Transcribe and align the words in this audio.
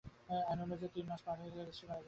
আইন 0.49 0.59
অনুযায়ী, 0.65 0.93
তিন 0.95 1.05
মাস 1.11 1.21
পার 1.25 1.35
হয়ে 1.41 1.51
গেলে 1.53 1.63
রেজিস্ট্রি 1.63 1.85
করা 1.87 1.93
যাবে 1.93 1.97
না। 1.99 1.99